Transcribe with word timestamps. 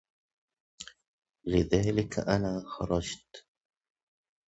لذلك 1.45 2.19
أنا 2.19 2.61
خرجت 2.65 3.47